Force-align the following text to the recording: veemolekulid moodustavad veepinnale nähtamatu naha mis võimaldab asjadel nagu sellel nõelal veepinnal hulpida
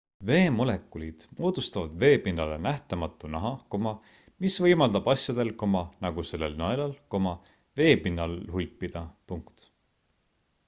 veemolekulid 0.27 1.23
moodustavad 1.39 1.91
veepinnale 2.03 2.55
nähtamatu 2.67 3.27
naha 3.35 3.51
mis 4.45 4.55
võimaldab 4.65 5.09
asjadel 5.13 5.53
nagu 6.07 6.25
sellel 6.29 6.55
nõelal 6.63 6.95
veepinnal 7.81 8.33
hulpida 8.55 9.05